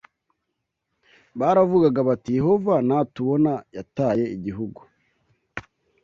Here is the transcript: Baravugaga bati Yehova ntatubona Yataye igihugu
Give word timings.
Baravugaga 1.39 2.01
bati 2.09 2.29
Yehova 2.37 2.73
ntatubona 2.87 3.51
Yataye 3.75 4.25
igihugu 4.35 4.79